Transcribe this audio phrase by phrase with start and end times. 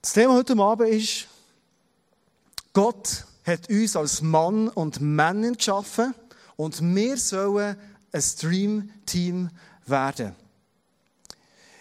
[0.00, 1.26] Das Thema heute Abend ist,
[2.72, 6.14] Gott hat uns als Mann und Männer geschaffen
[6.54, 7.76] und wir sollen
[8.12, 9.50] ein Dream-Team
[9.86, 10.36] werden.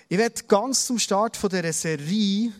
[0.09, 2.51] Ich werde ganz zum Start von dieser Serie,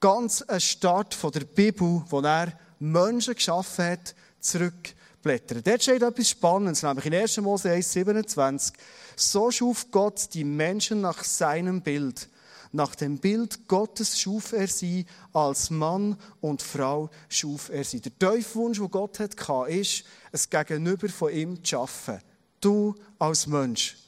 [0.00, 5.62] ganz ein Start von der Bibel, wo er Menschen geschaffen hat, zurückblättern.
[5.62, 7.36] Dort steht etwas Spannendes, nämlich in 1.
[7.42, 8.74] Mose 1, 27.
[9.16, 12.30] So schuf Gott die Menschen nach seinem Bild.
[12.74, 18.00] Nach dem Bild Gottes schuf er sie, als Mann und Frau schuf er sie.
[18.00, 22.18] Der Teufwunsch, den Gott hatte, ist, ein Gegenüber von ihm zu schaffen.
[22.60, 23.98] Du als Mensch.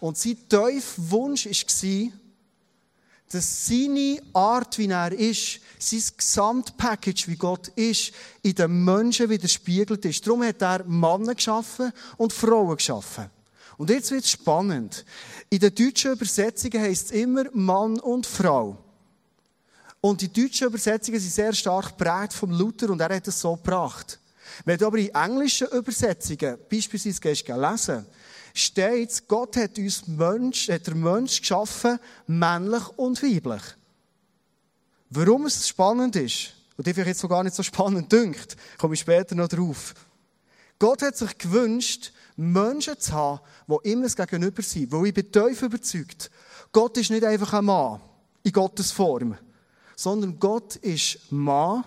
[0.00, 2.12] Und sein Teufwunsch war,
[3.32, 8.12] dass seine Art, wie er ist, sein Gesamtpackage, wie Gott ist,
[8.42, 10.26] in den Menschen widerspiegelt ist.
[10.26, 13.30] Darum hat er Männer geschaffen und Frauen geschaffen.
[13.80, 15.06] Und jetzt wird es spannend.
[15.48, 18.76] In den deutschen Übersetzungen heißt es immer Mann und Frau.
[20.02, 23.56] Und die deutschen Übersetzungen sind sehr stark geprägt vom Luther und er hat es so
[23.56, 24.20] gebracht.
[24.66, 28.04] Wenn du aber in englischen Übersetzungen beispielsweise gehst, lesen,
[28.52, 33.62] steht, Gott hat uns Mensch, hat der Mensch geschaffen, männlich und weiblich.
[35.08, 38.92] Warum es spannend ist, und die vielleicht jetzt noch gar nicht so spannend dünkt, komme
[38.92, 39.94] ich später noch drauf.
[40.80, 44.90] Gott hat sich gewünscht, Menschen zu haben, die immer das Gegenüber sind.
[44.90, 46.30] Weil ich bin tief überzeugt,
[46.72, 48.00] Gott ist nicht einfach ein Mann
[48.42, 49.36] in Gottes Form,
[49.94, 51.84] sondern Gott ist Mann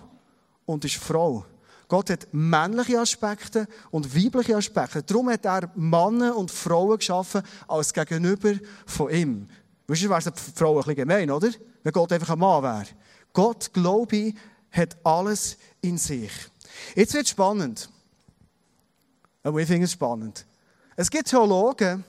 [0.64, 1.44] und ist Frau.
[1.88, 5.02] Gott hat männliche Aspekte und weibliche Aspekte.
[5.02, 8.54] Darum hat er Männer und Frauen geschaffen als Gegenüber
[8.86, 9.48] von ihm.
[9.88, 11.50] Weißt du, wäre es Frauen ein bisschen gemein, oder?
[11.82, 12.86] Wenn Gott einfach ein Mann wäre.
[13.32, 14.34] Gott, glaube ich,
[14.70, 16.30] hat alles in sich.
[16.94, 17.90] Jetzt wird spannend.
[19.44, 20.46] Aber ich finde es spannend.
[20.96, 22.02] Es gibt Theologen,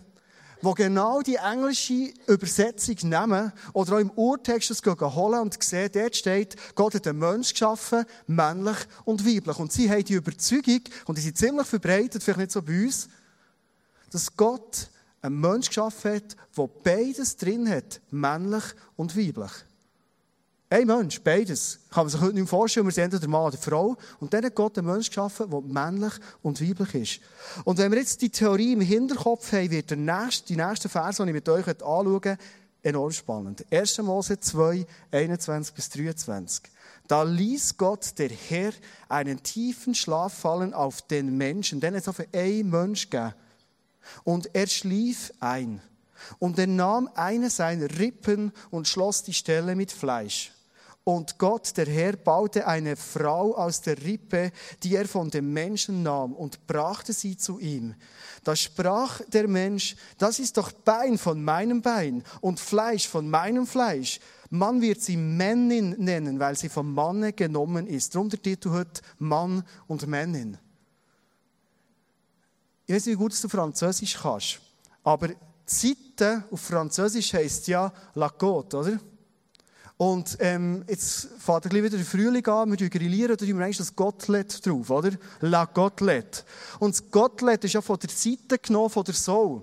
[0.61, 6.15] die genau die englische Übersetzung nehmen oder auch im Urtext es holen und sehen, dort
[6.15, 9.59] steht, Gott hat einen Mensch geschaffen, männlich und weiblich.
[9.59, 13.09] Und sie haben die Überzeugung, und die sind ziemlich verbreitet, vielleicht nicht so bei uns,
[14.11, 14.89] dass Gott
[15.21, 18.63] einen Mensch geschaffen hat, der beides drin hat, männlich
[18.95, 19.51] und weiblich.
[20.67, 21.79] Ein Mensch, beides.
[21.91, 22.87] Kann man sich heute nicht mehr vorstellen.
[22.87, 23.95] Wir sind entweder Mann oder Frau.
[24.19, 27.63] Und dann hat Gott einen Mensch geschaffen, der männlich und weiblich ist.
[27.65, 31.17] Und wenn wir jetzt die Theorie im Hinterkopf haben, wird der nächste, die nächste Vers,
[31.17, 32.37] die ich mit euch anschauen
[32.81, 33.65] enorm spannend.
[33.71, 33.97] 1.
[33.99, 36.63] Mose 2, 21 bis 23.
[37.07, 38.73] Da ließ Gott, der Herr,
[39.09, 41.79] einen tiefen Schlaf fallen auf den Menschen.
[41.79, 43.33] Denn es auf einen Mensch gegeben.
[44.23, 45.81] Und er schlief ein.
[46.39, 50.54] Und er nahm eine seiner Rippen und schloss die Stelle mit Fleisch.
[51.07, 54.51] Und Gott, der Herr, baute eine Frau aus der Rippe,
[54.81, 57.93] die er von dem Menschen nahm, und brachte sie zu ihm.
[58.43, 63.67] Da sprach der Mensch, das ist doch Bein von meinem Bein und Fleisch von meinem
[63.67, 64.19] Fleisch.
[64.49, 68.15] Man wird sie Männin nennen, weil sie vom Manne genommen ist.
[68.15, 70.57] Darum der Titel heute Mann und Männin.
[72.87, 74.59] Ich weiß nicht, wie gut du Französisch kannst,
[75.03, 75.29] aber
[75.67, 78.99] Seite auf Französisch heisst ja La Côte, oder?
[79.97, 83.95] Und ähm, jetzt fährt gleich wieder der Frühling an, wir grillieren, da tun wir das
[83.95, 85.11] Gottlet drauf, oder?
[85.39, 86.43] La Gottlet.
[86.79, 89.61] Und das Gottlet ist ja von der Seite genommen, von der Soul.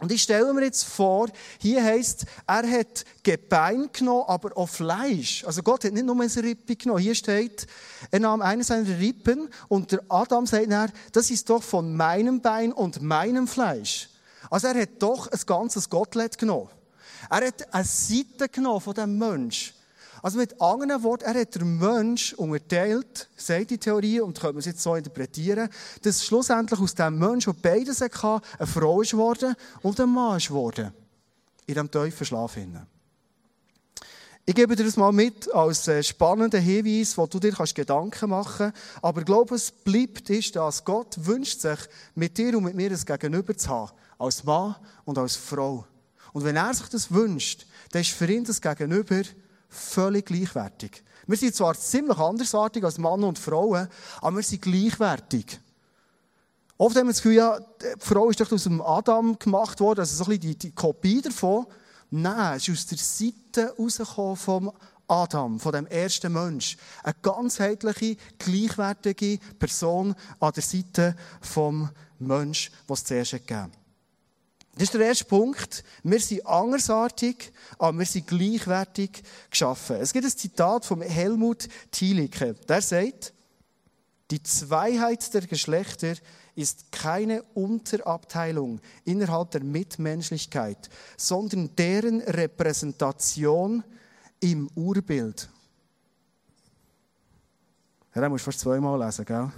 [0.00, 1.28] Und ich stelle mir jetzt vor,
[1.58, 5.44] hier heisst, er hat Gebein genommen, aber auch Fleisch.
[5.44, 7.00] Also Gott hat nicht nur eine Rippe genommen.
[7.00, 7.66] Hier steht,
[8.10, 12.40] er nahm eine seiner Rippen und der Adam sagt nachher, das ist doch von meinem
[12.40, 14.08] Bein und meinem Fleisch.
[14.50, 16.70] Also er hat doch ein ganzes Gottlet genommen.
[17.30, 19.74] Er hat eine Seite genommen von diesem Mensch.
[20.24, 24.60] Also mit anderen Worten, er hat den Mensch unterteilt, sagt die Theorie, und können wir
[24.60, 25.68] es jetzt so interpretieren,
[26.00, 30.38] dass schlussendlich aus dem Mensch, der beides hatte, eine Frau ist geworden und ein Mann
[30.38, 30.94] ist geworden.
[31.66, 32.56] In diesem tiefen Schlaf.
[34.46, 38.72] Ich gebe dir das mal mit als äh, spannenden Hinweis, wo du dir Gedanken machen
[38.72, 39.02] kannst.
[39.02, 41.78] Aber ich glaube, es bleibt, ist, dass Gott wünscht sich,
[42.14, 43.92] mit dir und mit mir ein Gegenüber zu haben.
[44.18, 45.86] Als Mann und als Frau.
[46.34, 49.22] Und wenn er sich das wünscht, dann ist für ihn das Gegenüber
[49.68, 51.04] völlig gleichwertig.
[51.28, 53.88] Wir sind zwar ziemlich andersartig als Männer und Frauen,
[54.20, 55.60] aber wir sind gleichwertig.
[56.76, 60.00] Oft haben wir das Gefühl, ja, die Frau ist doch aus dem Adam gemacht worden,
[60.00, 61.66] also so ein bisschen die, die Kopie davon.
[62.10, 64.72] Nein, es ist aus der Seite rausgekommen vom
[65.06, 66.76] Adam, von dem ersten Mensch.
[67.04, 73.83] Eine ganzheitliche, gleichwertige Person an der Seite vom Mensch, was es zuerst gegeben hat.
[74.74, 75.84] Das ist der erste Punkt.
[76.02, 79.96] Wir sind andersartig, aber wir sind gleichwertig geschaffen.
[79.96, 82.54] Es gibt ein Zitat von Helmut Thielicke.
[82.54, 83.32] Der sagt,
[84.30, 86.14] die Zweiheit der Geschlechter
[86.56, 93.84] ist keine Unterabteilung innerhalb der Mitmenschlichkeit, sondern deren Repräsentation
[94.40, 95.48] im Urbild.
[98.14, 99.52] Ja, den musst du fast zweimal lesen, gell?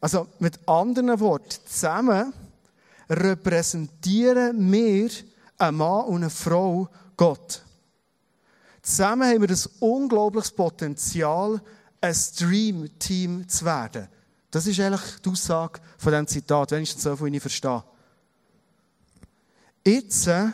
[0.00, 2.32] Also mit anderen Worten, zusammen
[3.08, 5.10] repräsentieren wir,
[5.58, 7.62] ein Mann und eine Frau, Gott.
[8.82, 11.60] Zusammen haben wir das unglaubliches Potenzial,
[12.00, 14.08] ein Stream-Team zu werden.
[14.50, 17.82] Das ist eigentlich die Aussage von diesem Zitat, wenigstens so, wie ich verstehe.
[19.86, 20.46] Jetzt, äh,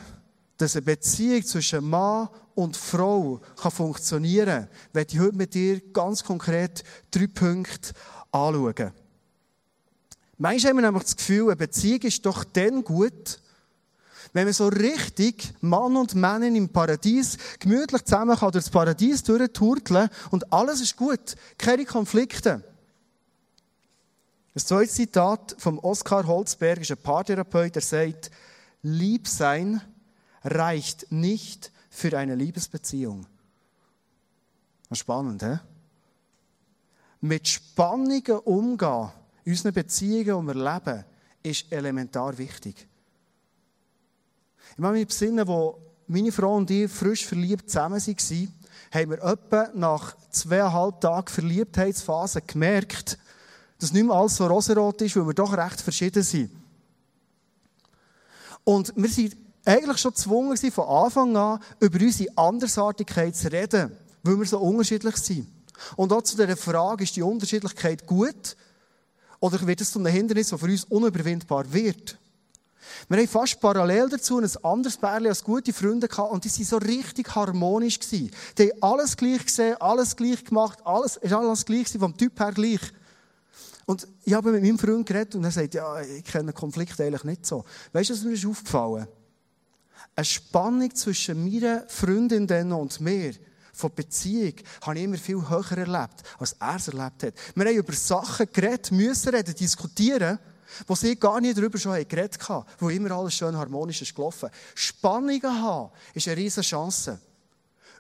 [0.57, 5.81] dass eine Beziehung zwischen Mann und Frau kann funktionieren kann, werde ich heute mit dir
[5.93, 7.93] ganz konkret drei Punkte
[8.31, 8.93] anschauen.
[10.43, 13.41] Manchmal haben wir nämlich das Gefühl, eine Beziehung ist doch dann gut,
[14.33, 19.23] wenn man so richtig Mann und Männer im Paradies gemütlich zusammen kann durch das Paradies
[19.23, 22.65] durchturteln und alles ist gut, keine Konflikte.
[24.55, 28.31] Das zweite Zitat vom Oskar Holzberg ist ein Paartherapeut, der sagt,
[28.81, 29.83] Lieb sein
[30.43, 33.27] reicht nicht für eine Liebesbeziehung.
[34.91, 35.59] Spannend, hä?
[37.21, 39.11] Mit Spannungen umgehen
[39.51, 41.05] in unseren Beziehungen, die wir leben,
[41.43, 42.87] ist elementar wichtig.
[44.73, 45.77] Ich meine mich besinnen, wo
[46.07, 48.55] meine Frau und ich frisch verliebt zusammen waren,
[48.93, 53.19] haben wir etwa nach zweieinhalb Tagen Verliebtheitsphase gemerkt,
[53.79, 56.51] dass nicht mehr alles so rosarot ist, weil wir doch recht verschieden sind.
[58.63, 64.39] Und wir sind eigentlich schon gezwungen von Anfang an, über unsere Andersartigkeit zu reden, weil
[64.39, 65.49] wir so unterschiedlich sind.
[65.97, 68.57] Und auch zu dieser Frage, ist die Unterschiedlichkeit gut?
[69.41, 72.19] Oder wird es zu einem Hindernis, das für uns unüberwindbar wird?
[73.09, 76.65] Wir haben fast parallel dazu ein anderes Pärchen als gute Freunde gehabt und die waren
[76.65, 77.99] so richtig harmonisch.
[77.99, 82.53] Die haben alles gleich gesehen, alles gleich gemacht, alles, ist alles gleich vom Typ her
[82.53, 82.81] gleich.
[83.87, 87.25] Und ich habe mit meinem Freund geredet und er sagt, ja, ich kenne Konflikte eigentlich
[87.25, 87.65] nicht so.
[87.93, 89.09] Weißt du, was mir ist aufgefallen?
[90.15, 93.33] Eine Spannung zwischen meiner Freundin und mir,
[93.81, 97.35] von Beziehung, habe ich immer viel höher erlebt, als er es erlebt hat.
[97.55, 100.39] Wir haben über Sachen geredet, müssen reden, diskutieren,
[100.87, 104.51] wo sie gar nicht darüber schon geredet haben, wo immer alles schön harmonisch ist gelaufen.
[104.75, 107.19] Spannungen haben ist eine riesige Chance.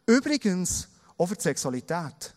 [0.07, 2.35] Übrigens auch für die Sexualität.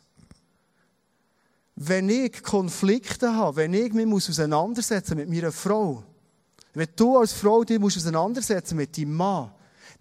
[1.76, 6.04] Wenn ich Konflikte habe, wenn ich mich auseinandersetzen mit meiner Frau,
[6.74, 9.52] wenn du als Frau dich auseinandersetzen mit deinem Mann,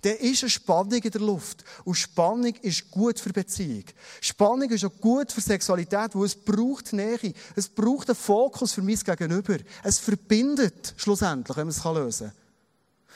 [0.03, 1.65] dann ist eine Spannung in der Luft.
[1.85, 3.85] Und Spannung ist gut für Beziehung.
[4.21, 7.33] Spannung ist auch gut für Sexualität, wo es braucht Nähe.
[7.55, 9.59] Es braucht einen Fokus für mein Gegenüber.
[9.85, 12.37] Es verbindet schlussendlich, wenn man es lösen kann.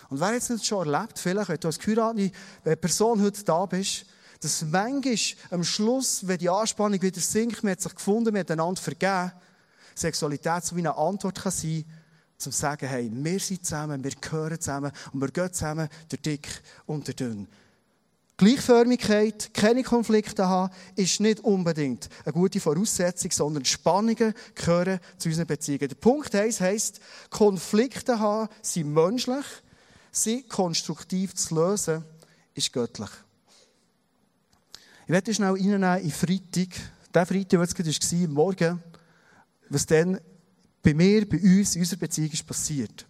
[0.08, 4.06] Und wer jetzt nicht schon erlebt, vielleicht, wenn du als geheiratete Person heute da bist,
[4.40, 5.16] dass manchmal
[5.50, 9.32] am Schluss, wenn die Anspannung wieder sinkt, man hat sich gefunden, man hat einander vergeben,
[9.96, 11.84] Sexualität so wie eine Antwort kann sein,
[12.38, 16.18] zum zu sagen, hey, wir sind zusammen, wir gehören zusammen und wir gehen zusammen, der
[16.18, 16.48] Dick
[16.86, 17.48] und der Dünn.
[18.38, 25.46] Gleichförmigkeit, keine Konflikte haben, ist nicht unbedingt eine gute Voraussetzung, sondern Spannungen gehören zu unseren
[25.46, 25.88] Beziehungen.
[25.88, 27.00] Der Punkt 1 heisst,
[27.30, 29.46] Konflikte haben sind menschlich,
[30.12, 32.04] sie konstruktiv zu lösen,
[32.52, 33.10] ist göttlich.
[35.06, 36.68] Ich werde schnell reinnehmen in Freitag.
[37.14, 38.82] Der Freitag, der gerade war, morgen,
[39.70, 40.20] was dann
[40.86, 43.06] bei mir, bei uns, in unserer Beziehung ist passiert.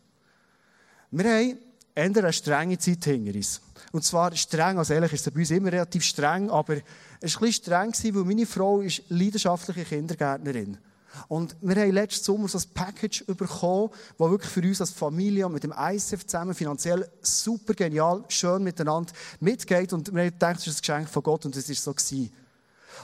[1.10, 1.58] Wir haben
[1.94, 3.60] eine strenge Zeit hinter uns.
[3.92, 6.78] Und zwar streng, also ehrlich ist es bei uns immer relativ streng, aber
[7.20, 10.78] es war ein streng, weil meine Frau ist leidenschaftliche Kindergärtnerin.
[11.28, 15.46] Und wir haben letzten Sommer so ein Package bekommen, das wirklich für uns als Familie
[15.50, 19.92] mit dem ICF zusammen finanziell super genial, schön miteinander mitgeht.
[19.92, 22.32] Und wir haben gedacht, das ist ein Geschenk von Gott und es ist so gewesen.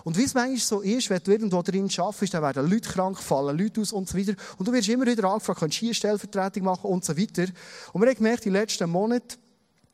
[0.04, 3.18] Und wie es manchmal so ist, wenn du irgendwo drin arbeitest, dann werden Leute krank,
[3.18, 4.34] fallen Leute aus und so weiter.
[4.58, 7.46] Und du wirst immer wieder angefragt, kannst du hier Stellvertretung machen und so weiter.
[7.92, 9.38] Und wir haben gemerkt, in den letzten Monaten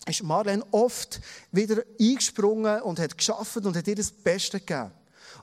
[0.07, 1.21] ist Marlene oft
[1.53, 4.91] wieder eingesprungen und hat geschafft und hat ihr das Beste gegeben.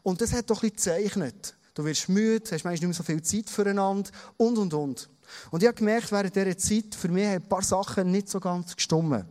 [0.04, 1.56] Und das hat doch ein bisschen gezeichnet.
[1.74, 5.10] Du wirst müde, hast manchmal nicht mehr so viel Zeit füreinander und, und, und.
[5.52, 8.40] Und ich habe gemerkt, während dieser Zeit, für mich haben ein paar Sachen nicht so
[8.40, 9.26] ganz gestimmt.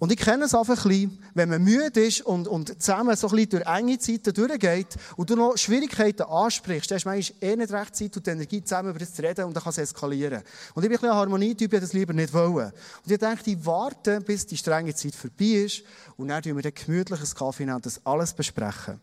[0.00, 3.28] Und ich kenne es einfach ein bisschen, wenn man müde ist und, und zusammen so
[3.28, 7.50] ein bisschen durch enge Zeiten durchgeht und du noch Schwierigkeiten ansprichst, dann hast du manchmal
[7.50, 9.72] eh nicht recht Zeit und die Energie zusammen über das zu reden und dann kann
[9.72, 10.42] es eskalieren.
[10.74, 12.72] Und ich bin ein bisschen ein Harmonietyp, ich das lieber nicht wollen.
[13.04, 15.82] Und ich denke, ich warte, bis die strenge Zeit vorbei ist
[16.16, 18.98] und dann tun wir ein gemütliches Kaffee und das alles besprechen.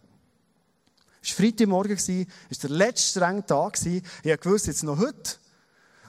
[1.22, 2.26] Es war Freitagmorgen, es war
[2.64, 3.78] der letzte strenge Tag.
[3.86, 5.38] Ich wusste, jetzt noch heute.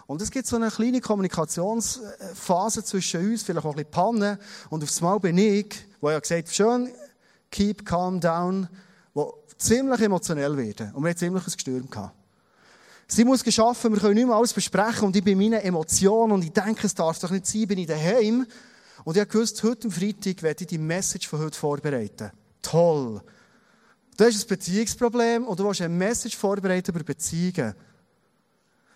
[0.08, 4.38] Und es gibt so eine kleine Kommunikationsphase zwischen uns, vielleicht auch ein bisschen Pannen.
[4.70, 6.90] Und aufs Mal bin ich, wo ja gesagt schön,
[7.50, 8.68] keep calm down,
[9.12, 10.94] wo ziemlich emotionell werden.
[10.94, 12.16] Und wir hatten ziemlich ein Gestürm gehabt.
[13.06, 16.42] Sie muss geschaffen, wir können nicht mehr alles besprechen und ich bin meine Emotionen und
[16.42, 18.46] ich denke, es darf doch nicht sein, bin ich daheim.
[19.04, 22.30] Und ich habe gewusst, heute am Freitag werde ich die Message von heute vorbereiten.
[22.62, 23.20] Toll.
[24.16, 27.74] Du hast ein Beziehungsproblem und du willst eine Message vorbereiten über Beziehungen.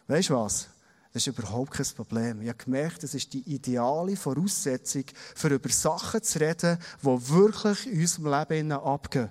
[0.09, 0.72] Weißt du was?
[1.13, 2.41] Das ist überhaupt kein Problem.
[2.41, 5.05] Ich habe gemerkt, das ist die ideale Voraussetzung,
[5.35, 9.31] für über Sachen zu reden, die wirklich in unserem Leben abgehen.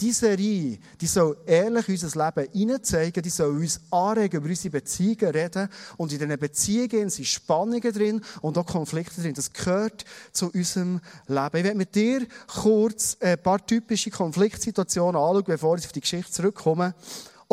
[0.00, 5.30] Diese Serie, die soll ehrlich unser Leben hineinzeigen, die soll uns anregen, über unsere Beziehungen
[5.30, 5.68] reden.
[5.96, 9.34] Und in diesen Beziehungen sind Spannungen drin und auch Konflikte drin.
[9.34, 11.56] Das gehört zu unserem Leben.
[11.58, 16.32] Ich werde mit dir kurz ein paar typische Konfliktsituationen anschauen, bevor ich auf die Geschichte
[16.32, 16.94] zurückkomme.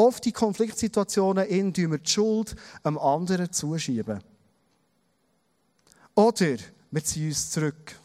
[0.01, 4.19] Oft in Konfliktsituationen in wir die Schuld einem anderen zuschieben.
[6.15, 6.57] Oder
[6.89, 7.95] wir ziehen uns zurück.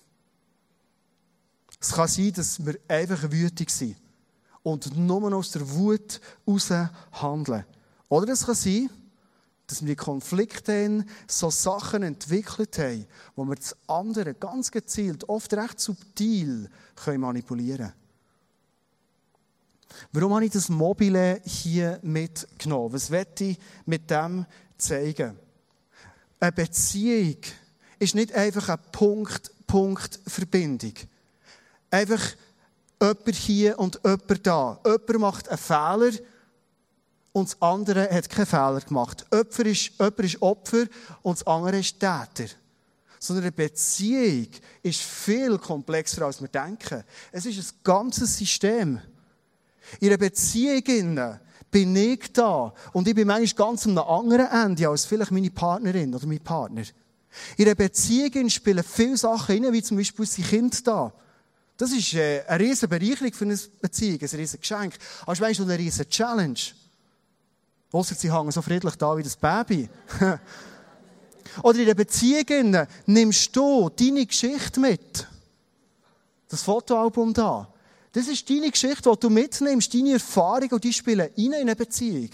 [1.81, 3.97] Es kann sein, dass wir einfach wütig sind
[4.63, 6.71] und nur aus der Wut heraus
[7.13, 7.65] handeln.
[8.11, 8.91] Oder es kann sein,
[9.67, 15.55] dass wir in Konflikten so Sachen entwickelt haben, wo wir das andere ganz gezielt, oft
[15.55, 16.69] recht subtil
[17.17, 18.06] manipulieren können.
[20.13, 22.93] Warum habe ich das Mobile hier mitgenommen?
[22.93, 24.47] Was werde ich mit dem
[24.79, 25.39] zeigen?
[26.39, 27.39] Eine Beziehung
[27.99, 30.93] ist nicht einfach eine Punkt-Punkt-Verbindung.
[31.91, 32.23] Einfach
[33.01, 34.79] jemand hier und jemand da.
[34.85, 36.13] Jemand macht einen Fehler
[37.33, 39.27] und das andere hat keinen Fehler gemacht.
[39.33, 40.87] Jemand ist, jemand ist Opfer
[41.23, 42.51] und das andere ist Täter.
[43.19, 44.49] Sondern eine Beziehung
[44.83, 47.03] ist viel komplexer, als wir denken.
[47.33, 49.01] Es ist ein ganzes System.
[50.01, 51.39] In einer Beziehung
[51.71, 56.15] bin ich da und ich bin manchmal ganz am anderen Ende als vielleicht meine Partnerin
[56.15, 56.83] oder mein Partner.
[57.57, 61.13] In einer Beziehung spielen viele Sachen rein, wie zum Beispiel unsere Kinder da.
[61.77, 64.95] Das ist äh, eine riesige Bereicherung für eine Beziehung, ein riesiges Geschenk.
[65.23, 66.59] Aber es ist eine riesige Challenge.
[67.93, 69.89] Ausser sie hängen so friedlich da wie das Baby.
[71.63, 75.27] Oder in der Beziehung nimmst du deine Geschichte mit.
[76.49, 77.69] Das Fotoalbum da.
[78.17, 81.77] Das ist deine Geschichte, die du mitnimmst, deine Erfahrung und die spielen rein in eine
[81.77, 82.31] Beziehung.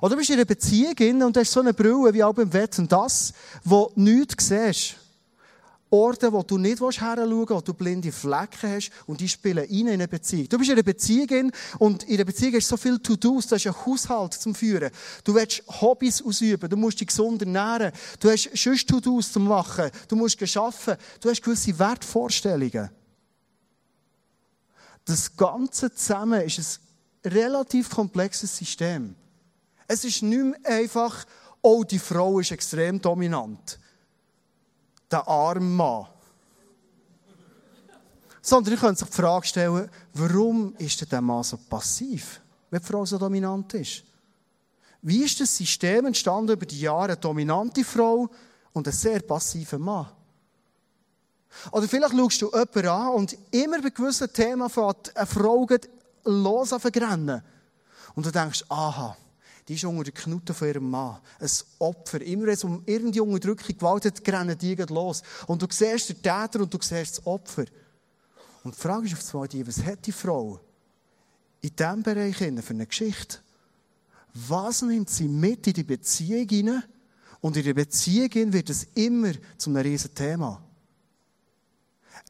[0.00, 2.88] Oder du bist in einer Beziehung und hast so eine Brille wie auch beim Wetten,
[2.88, 4.96] das, wo du nichts siehst.
[5.90, 9.70] Orte, wo du nicht hinschauen willst, wo du blinde Flecken hast und die spielen rein
[9.70, 10.48] in eine Beziehung.
[10.48, 13.54] Du bist in einer Beziehung und in einer Beziehung hast du so viel To-Dos, du
[13.54, 14.90] hast einen Haushalt zum Führen.
[15.22, 19.88] Du willst Hobbys ausüben, du musst dich gesund ernähren, du hast sonst To-Dos zum Machen,
[20.08, 22.90] du musst arbeiten, du hast gewisse Wertvorstellungen.
[25.04, 26.80] Das Ganze zusammen ist
[27.24, 29.14] ein relativ komplexes System.
[29.86, 31.24] Es ist nicht mehr einfach,
[31.60, 33.78] oh, die Frau ist extrem dominant
[35.10, 36.06] der arme Mann.
[38.40, 42.80] Sondern ich könnte sich die Frage stellen, warum ist denn der Mann so passiv, wenn
[42.80, 44.02] die Frau so dominant ist?
[45.02, 48.28] Wie ist das System entstanden über die Jahre, eine dominante Frau
[48.72, 50.08] und ein sehr passiver Mann?
[51.72, 55.66] Oder vielleicht schaust du jemanden an und immer bei gewissen Themen fängt eine Frau
[56.24, 57.42] los an vergrennen.
[58.14, 59.16] Und du denkst, aha,
[59.66, 61.18] die ist unter der Knute von ihrem Mann.
[61.40, 62.20] Ein Opfer.
[62.20, 65.22] Immer wenn es um irgendeine Unterdrückung Gewalt geht, rennen die los.
[65.46, 67.64] Und du siehst den Täter und du siehst das Opfer.
[68.62, 70.60] Und die Frage ist auf zwei die, was hat die Frau
[71.60, 73.38] in diesem Bereich für eine Geschichte?
[74.34, 76.84] Was nimmt sie mit in die Beziehung hinein?
[77.40, 80.63] Und in der Beziehung wird es immer zu einem riesen Thema.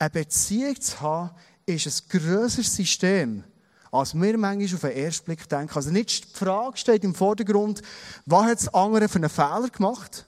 [0.05, 1.31] Eine Beziehung zu haben,
[1.65, 3.43] ist ein grösseres System
[3.91, 5.73] als wir manchmal auf den ersten Blick denken.
[5.73, 7.81] Also nicht die Frage steht im Vordergrund,
[8.27, 10.27] was hat das andere für einen Fehler gemacht,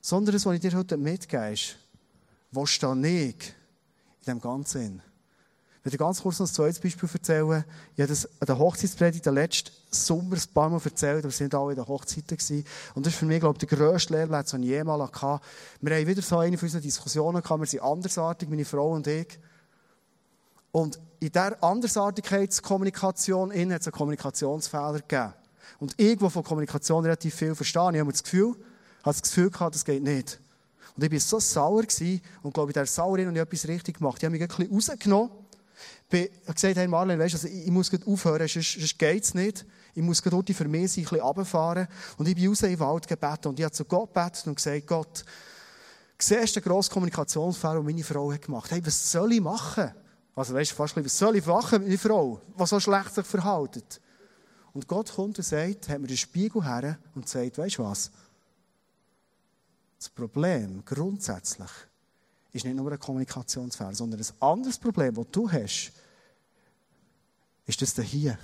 [0.00, 1.76] sondern das, was ich dir heute mitgebe, ist,
[2.50, 3.54] wo stehe ich
[4.26, 5.00] in dem Ganzen?
[5.86, 7.64] Ich dir ganz kurz noch ein zweites Beispiel erzählen.
[7.94, 11.54] Ich habe das an der Hochzeitspredigt letzten Sommer ein paar Mal erzählt, aber wir sind
[11.54, 12.64] alle in der Hochzeiten gewesen.
[12.96, 15.44] Und das ist für mich, glaube ich, der grösste Lehrplatz, den ich jemals hatte.
[15.80, 17.60] Wir haben wieder so eine von unseren Diskussionen gehabt.
[17.60, 19.38] Wir sind andersartig, meine Frau und ich.
[20.72, 25.34] Und in dieser Andersartigkeitskommunikation hat es einen Kommunikationsfehler gegeben.
[25.78, 28.56] Und ich, der von Kommunikation relativ viel verstehe, ich habe das Gefühl,
[29.04, 30.40] habe das Gefühl gehabt, das geht nicht.
[30.96, 33.98] Und ich war so sauer gewesen, und glaube, ich der Sauerin und ich etwas richtig
[33.98, 34.16] gemacht.
[34.18, 35.45] Ich habe mich ein bisschen rausgenommen.
[36.12, 39.66] Habe gesagt, hey Marlene, weißt, also ich, muss aufhören, sonst, sonst geht es nicht.
[39.94, 41.88] Ich muss dort für mich ein bisschen runterfahren.
[42.16, 44.54] Und ich bin raus in den Wald gebeten und ich habe zu Gott gebeten und
[44.56, 45.24] gesagt, Gott,
[46.18, 48.72] siehst du den grossen Kommunikationsfehler, den meine Frau hat gemacht hat?
[48.72, 49.92] Hey, was soll ich machen?
[50.34, 53.14] Also weißt du, fast lieber, was soll ich machen mit einer Frau, die so schlecht
[53.14, 54.00] sich verhält?
[54.74, 58.10] Und Gott kommt und sagt, hat mir den Spiegel her und sagt, weißt du was?
[59.98, 61.70] Das Problem grundsätzlich
[62.56, 65.92] ist nicht nur ein Kommunikationsfehler, sondern ein anderes Problem, das du hast,
[67.66, 68.38] ist das hier.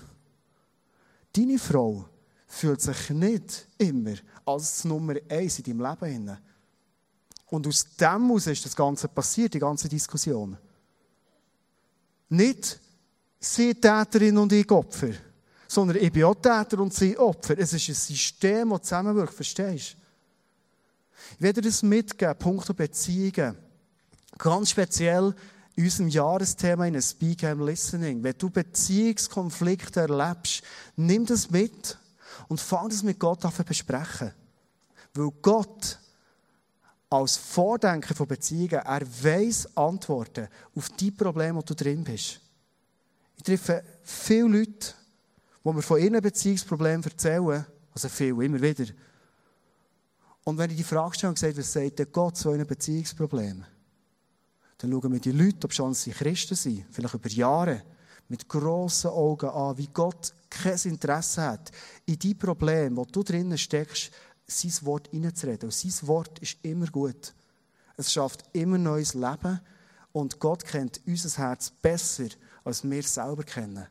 [1.33, 2.05] Deine Frau
[2.47, 4.15] fühlt sich nicht immer
[4.45, 6.39] als Nummer eins in deinem Leben.
[7.47, 10.57] Und aus dem heraus ist das Ganze passiert, die ganze Diskussion.
[12.29, 12.81] Nicht,
[13.39, 15.11] sie Täterin und ich Opfer.
[15.69, 17.59] Sondern ich bin auch Täter und sie Opfer.
[17.59, 20.03] Es ist ein System, das zusammenwirkt, verstehst du?
[21.37, 23.57] Ich werde das mitgeben, Punkt Beziehungen.
[24.39, 25.35] Ganz speziell
[25.75, 28.23] in unserem Jahresthema in Speak and Listening.
[28.23, 30.63] Wenn du Beziehungskonflikte erlebst,
[30.97, 31.99] nimm das mit
[32.49, 34.33] und fang das mit Gott an zu besprechen.
[35.15, 35.99] Weil Gott
[37.09, 42.41] als Vordenker von Beziehungen, er weiß Antworten auf die Probleme, wo du drin bist.
[43.37, 44.95] Ich treffe viele Leute,
[45.65, 48.93] die mir von ihren Beziehungsproblemen erzählen, also viel, immer wieder.
[50.45, 53.65] Und wenn ich die Frage stelle und sage, was sagt der Gott zu einem Beziehungsproblem?
[54.83, 57.83] Dann schauen wir die Leute, ob schon sie Christen sind, vielleicht über Jahre,
[58.29, 61.71] mit grossen Augen an, wie Gott kein Interesse hat,
[62.05, 64.11] in die Probleme, wo du drinnen steckst,
[64.45, 65.69] sein Wort hineinzureden.
[65.69, 67.33] Und sein Wort ist immer gut.
[67.97, 69.61] Es schafft immer neues Leben
[70.11, 72.29] und Gott kennt unser Herz besser,
[72.65, 73.87] als wir es selber kennen.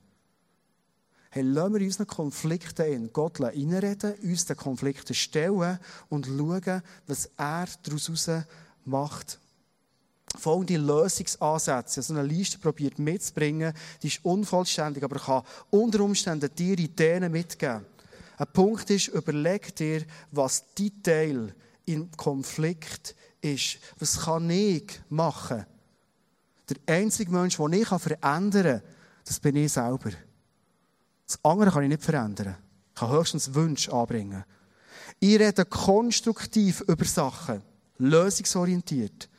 [1.30, 5.80] Hey, lassen wir unseren Konflikten in Gott reinreden, uns den Konflikten stellen
[6.10, 8.30] und schauen, was er daraus
[8.84, 9.40] macht.
[10.38, 16.80] Folgende Lösungsansätze, also eine Liste probiert mitzubringen, die ist unvollständig, aber kann unter Umständen dir
[16.80, 17.86] Ideen mitgeben.
[18.38, 23.78] Ein Punkt ist, überleg dir, was dein Teil im Konflikt ist.
[24.00, 25.66] Was kann ich machen?
[26.70, 28.82] Der einzige Mensch, den ich verändern kann,
[29.26, 30.12] das bin ich selber.
[31.28, 32.58] Das andere kann ich nicht verändern.
[32.94, 34.44] Ich kann höchstens Wünsche anbringen.
[35.20, 37.62] Ich rede konstruktiv über Sachen,
[37.98, 39.30] lösungsorientiert.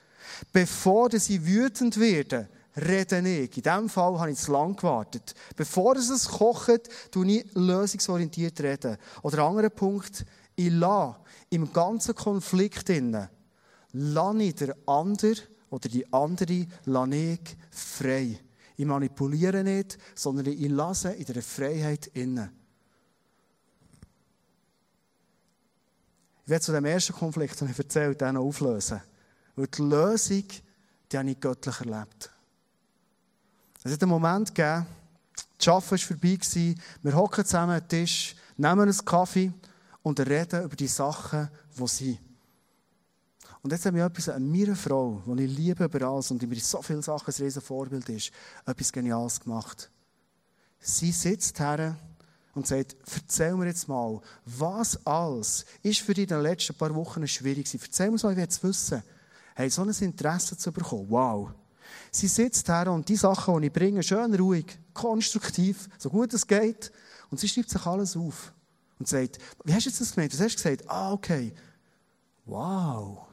[0.51, 3.57] Bevor sie wütend werden, rede ich.
[3.57, 5.35] In diesem Fall habe ich zu lange gewartet.
[5.57, 8.97] Bevor es kocht, tue ich lösungsorientiert reden.
[9.23, 10.25] Oder ein anderer Punkt,
[10.57, 11.17] ich lasse
[11.51, 13.29] im ganzen Konflikt innen,
[13.93, 15.35] lasse ich der andere
[15.71, 18.39] oder die andere lasse ich frei.
[18.77, 22.51] Ich manipuliere nicht, sondern ich lasse in der Freiheit innen.
[26.45, 29.01] Ich werde zu dem ersten Konflikt, den ich erzählt habe, auflösen.
[29.57, 30.45] Weil die Lösung,
[31.11, 32.31] die habe ich göttlich erlebt.
[33.85, 34.87] Es hat einen Moment gegeben,
[35.59, 39.53] das Arbeiten war vorbei, wir hocken zusammen am Tisch, nehmen einen Kaffee
[40.03, 42.19] und reden über die Sachen, die sind.
[43.63, 46.49] Und jetzt haben wir etwas an meiner Frau, die ich liebe über alles und die
[46.49, 48.33] mir so viele Sachen ein riesen Vorbild ist,
[48.67, 49.89] etwas Geniales gemacht.
[50.81, 51.97] Sie sitzt her
[52.55, 56.93] und sagt, erzähl mir jetzt mal, was alles ist für dich in den letzten paar
[56.95, 57.81] Wochen schwierig gewesen?
[57.85, 59.03] Erzähl mir mal, ich will es wissen.
[59.55, 61.51] Hey, so ein Interesse zu bekommen, wow.
[62.11, 66.47] Sie sitzt her und die Sachen, die ich bringe, schön ruhig, konstruktiv, so gut es
[66.47, 66.93] geht.
[67.31, 68.53] Und sie schreibt sich alles auf
[68.99, 70.33] und sagt, wie hast du das gemeint?
[70.33, 70.89] Was hast du gesagt?
[70.89, 71.53] Ah, okay.
[72.45, 73.27] Wow.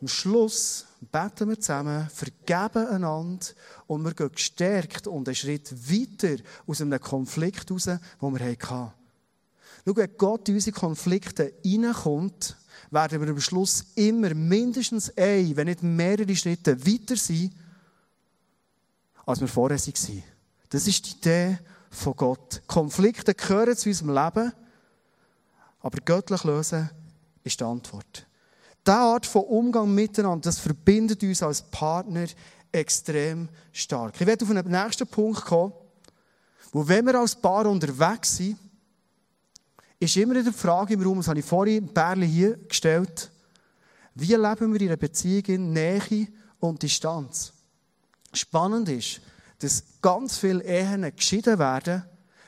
[0.00, 3.46] Am Schluss beten wir zusammen, vergeben einander
[3.86, 8.92] und wir gehen gestärkt und einen Schritt weiter aus einem Konflikt raus, den wir hatten.
[9.86, 12.56] Schau, wenn Gott in unsere Konflikte reinkommt,
[12.90, 17.52] werden wir am Schluss immer mindestens ein, wenn nicht mehrere Schritte weiter sein,
[19.24, 20.22] als wir vorher waren.
[20.68, 21.58] Das ist die Idee
[21.90, 22.62] von Gott.
[22.66, 24.52] Konflikte gehören zu unserem Leben,
[25.80, 26.90] aber göttlich lösen
[27.44, 28.26] ist die Antwort.
[28.86, 32.26] Diese Art von Umgang miteinander, das verbindet uns als Partner
[32.70, 34.20] extrem stark.
[34.20, 35.72] Ich werde auf einen nächsten Punkt kommen,
[36.72, 38.58] wo wenn wir als Paar unterwegs sind,
[39.98, 43.30] ist immer die Frage im Raum, das habe ich vorhin Bärli hier gestellt,
[44.14, 46.28] wie leben wir in einer Beziehung in Nähe
[46.58, 47.52] und Distanz?
[48.32, 49.20] Spannend ist,
[49.58, 52.02] dass ganz viele Ehen geschieden werden,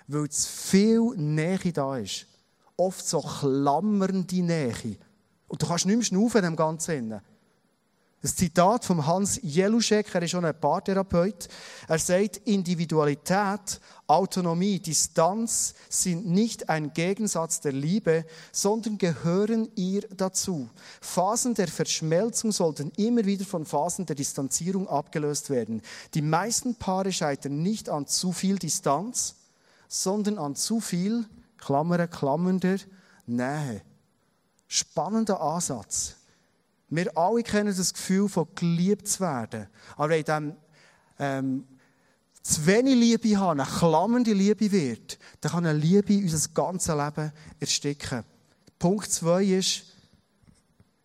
[0.06, 2.26] weil zu viel Nähe da ist.
[2.76, 4.96] Oft so klammernde Nähe.
[5.46, 7.20] Und du kannst nicht mehr schnaufen in dem Ganzen.
[8.20, 11.46] Das Zitat von Hans Jeluschek, er ist schon ein Paartherapeut.
[11.87, 20.68] Er sagt, Individualität, Autonomie, Distanz sind nicht ein Gegensatz der Liebe, sondern gehören ihr dazu.
[21.00, 25.81] Phasen der Verschmelzung sollten immer wieder von Phasen der Distanzierung abgelöst werden.
[26.14, 29.37] Die meisten Paare scheitern nicht an zu viel Distanz,
[29.87, 31.24] sondern an zu viel,
[31.57, 32.78] Klammer, klammernder
[33.26, 33.83] Nähe.
[34.66, 36.17] Spannender Ansatz.
[36.90, 39.68] Wir alle kennen das Gefühl von geliebt zu werden.
[39.96, 40.57] Aber wenn dem
[41.18, 41.68] ähm,
[42.42, 47.33] zu wenig Liebe haben, eine klammernde Liebe wird, dann kann eine Liebe unser ganzes Leben
[47.61, 48.24] ersticken.
[48.79, 49.83] Punkt zwei ist,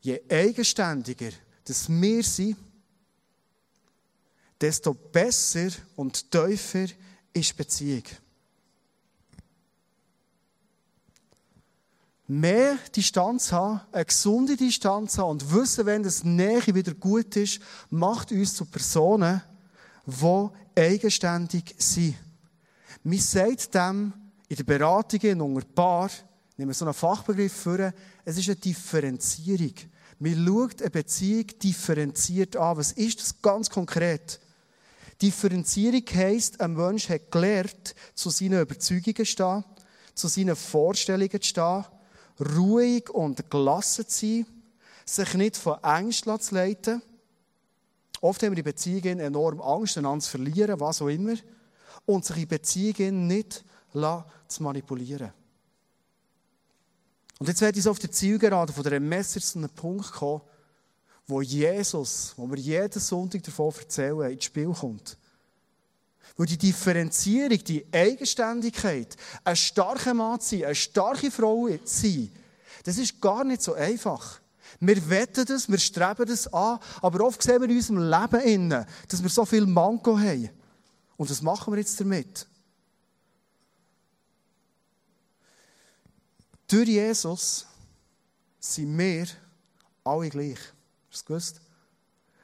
[0.02, 1.32] je eigenständiger
[1.66, 2.58] dass wir sind,
[4.60, 6.88] desto besser und tiefer
[7.34, 8.04] ist Beziehung.
[12.40, 17.60] Mehr Distanz haben, eine gesunde Distanz haben und wissen, wenn das Nähe wieder gut ist,
[17.90, 19.42] macht uns zu Personen,
[20.06, 22.16] die eigenständig sind.
[23.04, 24.14] Man sagt dem
[24.48, 26.10] in der Beratung unter Paar,
[26.58, 27.94] nehmen wir so einen Fachbegriff für,
[28.26, 29.74] es ist eine Differenzierung.
[30.20, 32.78] Man schaut eine Beziehung differenziert an.
[32.78, 34.40] Was ist das ganz konkret?
[35.22, 39.64] Differenzierung heisst, ein Mensch hat gelernt, zu seinen Überzeugungen zu stehen,
[40.16, 41.86] zu seinen Vorstellungen zu stehen,
[42.40, 44.46] ruhig und gelassen zu sein,
[45.06, 47.02] sich nicht von Angst zu leiten.
[48.22, 51.36] Oft haben wir in Beziehungen enorm Angst, einander zu verlieren, was auch immer.
[52.06, 53.64] Und sich in Beziehungen nicht
[54.48, 55.32] zu manipulieren.
[57.40, 60.42] Und jetzt werde ich auf der Zielgerade von der Message zu einem Punkt kommen,
[61.28, 65.18] wo Jesus, wo wir jeden Sonntag davon erzählen, ins Spiel kommt.
[66.36, 72.32] Weil die Differenzierung, die Eigenständigkeit, ein starker Mann zu sein, eine starke Frau zu sein,
[72.84, 74.40] das ist gar nicht so einfach.
[74.80, 78.86] Wir wetten das, wir streben das an, aber oft sehen wir in unserem Leben innen,
[79.08, 80.50] dass wir so viel Manko haben.
[81.16, 82.48] Und was machen wir jetzt damit?
[86.68, 87.66] Durch Jesus
[88.60, 89.28] sind wir
[90.04, 90.58] alle gleich.
[91.12, 91.62] Hast du gewusst?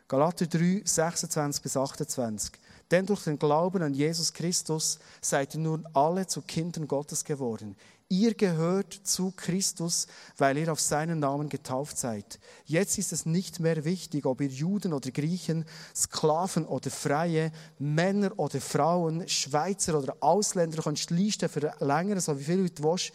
[0.08, 2.52] Galater 3, 26 bis 28.
[2.92, 7.76] Denn durch den Glauben an Jesus Christus seid ihr nun alle zu Kindern Gottes geworden.
[8.12, 12.40] Ihr gehört zu Christus, weil ihr auf seinen Namen getauft seid.
[12.66, 15.64] Jetzt ist es nicht mehr wichtig, ob ihr Juden oder Griechen,
[15.96, 22.44] Sklaven oder Freie, Männer oder Frauen, Schweizer oder Ausländer, kannst die Liste verlängern, so wie
[22.44, 23.12] viel du willst.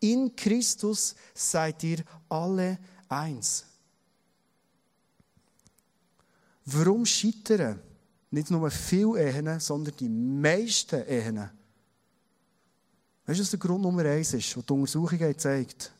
[0.00, 3.64] In Christus seid ihr alle eins.
[6.66, 7.80] Warum scheitern
[8.30, 11.50] nicht nur viele Ehen, sondern die meisten Ehen?
[13.26, 15.92] Weißt du, was der Grund Nummer eins ist, was die Untersuchung zeigt?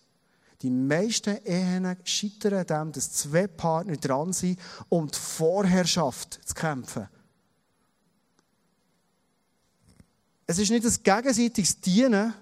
[0.63, 4.59] Die meisten Ehen scheitern an dem, dass zwei Partner dran sind,
[4.89, 7.09] um die Vorherrschaft zu kämpfen.
[10.47, 12.33] Es ist nicht ein gegenseitiges Dienen,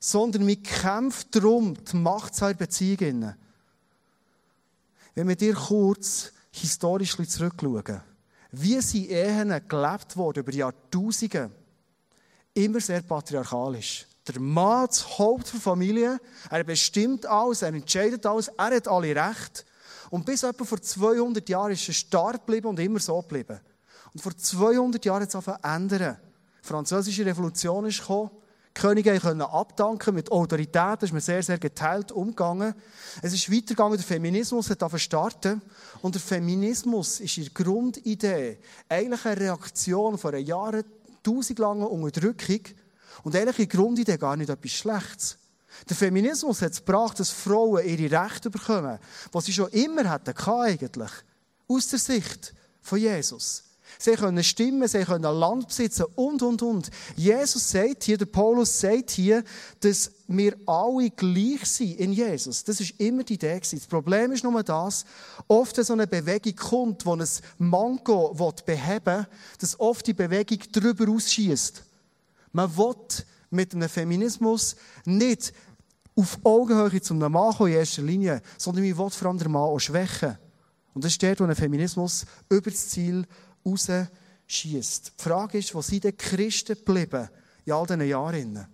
[0.00, 3.34] sondern man kämpft darum, die Macht zu Beziehungen.
[5.14, 8.00] Wenn wir dir kurz historisch zurückschauen,
[8.50, 11.50] wie sind Ehen gelebt worden über Jahrtausende?
[12.54, 14.06] Immer sehr patriarchalisch.
[14.26, 16.18] Der Mann, das Haupt der Familie,
[16.50, 19.64] er bestimmt alles, er entscheidet alles, er hat alle Rechte.
[20.10, 23.60] Und bis etwa vor 200 Jahren ist er stark geblieben und immer so geblieben.
[24.12, 26.16] Und vor 200 Jahren hat es angefangen zu ändern.
[26.62, 28.30] Die französische Revolution ist gekommen.
[28.78, 32.74] Könige können abdanken mit Autorität, ist man sehr, sehr geteilt umgegangen.
[33.22, 35.62] Es ist weitergegangen, der Feminismus hat angefangen starten.
[36.00, 40.84] Und der Feminismus ist in Grundidee eigentlich eine Reaktion von einer Jahren,
[41.24, 42.60] tausendlangen Unterdrückung
[43.24, 45.38] und eigentlich in Grundidee gar nicht etwas Schlechtes.
[45.88, 49.00] Der Feminismus hat es gebracht, dass Frauen ihre Rechte bekommen,
[49.32, 51.10] was sie schon immer hatten, eigentlich.
[51.66, 53.67] Aus der Sicht von Jesus.
[53.98, 56.90] Sie können stimmen, sie können Land besitzen und, und, und.
[57.16, 59.42] Jesus sagt hier, der Paulus sagt hier,
[59.80, 62.64] dass wir alle gleich sind in Jesus.
[62.64, 65.04] Das ist immer die Idee Das Problem ist nur das,
[65.48, 67.24] oft wenn so eine Bewegung kommt, die ein
[67.58, 69.26] Manko beheben will,
[69.58, 71.82] dass oft die Bewegung darüber ausschießt.
[72.52, 72.94] Man will
[73.50, 75.52] mit einem Feminismus nicht
[76.14, 79.62] auf Augenhöhe zum Mann kommen in erster Linie, sondern man will vor allem den Mann
[79.62, 80.36] auch schwächen.
[80.94, 83.24] Und das ist der, wo ein Feminismus über das Ziel
[83.70, 85.12] rausschießt.
[85.18, 87.28] Die Frage ist, wo sind denn Christen geblieben
[87.64, 88.66] in all diesen Jahren?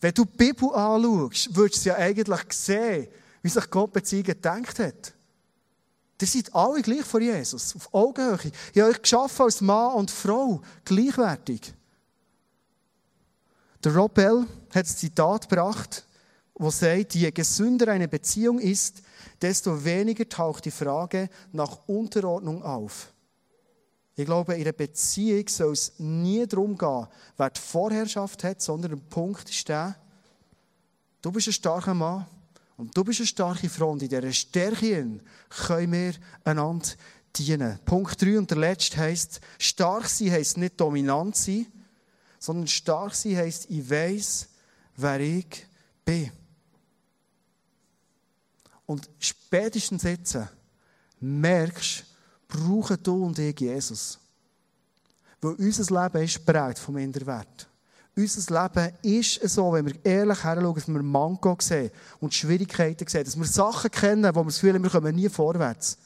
[0.00, 3.08] Wenn du die Bibel anschaust, würdest du ja eigentlich sehen,
[3.42, 5.14] wie sich Gott Beziehungen gedacht hat.
[6.20, 8.50] Ihr seid alle gleich vor Jesus, auf Augenhöhe.
[8.72, 11.74] Ich habe euch geschaffen als Mann und Frau, gleichwertig.
[13.84, 16.06] Der Rob Bell hat ein Zitat gebracht,
[16.54, 19.02] wo sagt, je gesünder eine Beziehung ist,
[19.42, 23.12] desto weniger taucht die Frage nach Unterordnung auf.
[24.16, 28.92] Ich glaube, in einer Beziehung soll es nie darum gehen, wer die Vorherrschaft hat, sondern
[28.92, 29.96] der Punkt ist der,
[31.20, 32.26] du bist ein starker Mann
[32.76, 36.86] und du bist eine starke Frau und in dieser Stärke können wir einander
[37.34, 37.78] dienen.
[37.84, 41.66] Punkt 3 und der letzte heisst, stark sein heisst nicht dominant sein,
[42.38, 44.48] sondern stark sein heisst, ich weiß,
[44.96, 45.66] wer ich
[46.04, 46.30] bin.
[48.86, 50.38] Und spätestens jetzt
[51.18, 52.04] merkst
[52.54, 54.18] brauchen du und ich Jesus.
[55.40, 57.68] Weil unser Leben ist prägt vom Minderwert.
[58.16, 61.90] Unser Leben ist so, wenn wir ehrlich heranschauen, dass wir Manko sehen
[62.20, 65.28] und Schwierigkeiten sehen, dass wir Sachen kennen, wo wir das Gefühl haben, wir kommen nie
[65.28, 65.98] vorwärts.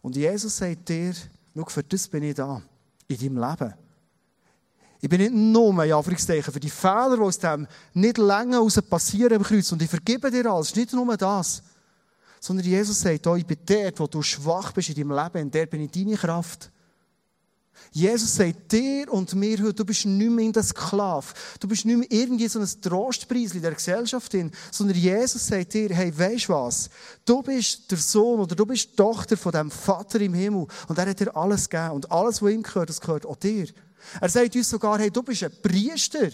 [0.00, 1.12] Und Jesus sagt dir,
[1.54, 2.62] schau, für das bin ich da,
[3.08, 3.74] in deinem Leben.
[5.00, 8.80] Ich bin nicht nur, in Anführungszeichen, für die Fehler, die aus dem nicht länger raus
[8.88, 9.70] passieren im Kreuz.
[9.72, 10.74] Und ich vergebe dir alles.
[10.74, 11.62] Nicht nur das.
[12.40, 15.50] Sondern Jesus sagt, oh, ich bin dort, wo du schwach bist in deinem Leben, in
[15.50, 16.70] der bin ich deine Kraft.
[17.92, 21.26] Jesus sagt dir und mir heute, du bist nicht mehr in der Sklave.
[21.60, 25.72] Du bist nicht mehr irgendwie so ein Trostpreis in der Gesellschaft, hin, sondern Jesus sagt
[25.74, 26.90] dir, hey, weisst was?
[27.24, 30.98] Du bist der Sohn oder du bist die Tochter von dem Vater im Himmel und
[30.98, 33.66] er hat dir alles gegeben und alles, was ihm gehört, das gehört auch dir.
[34.20, 36.30] Er sagt uns sogar, hey, du bist ein Priester.